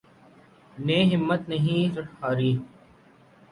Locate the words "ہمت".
1.11-1.41